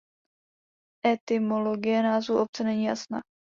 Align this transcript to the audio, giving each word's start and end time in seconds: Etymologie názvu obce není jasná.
Etymologie 1.05 2.03
názvu 2.03 2.41
obce 2.41 2.63
není 2.63 2.83
jasná. 2.85 3.21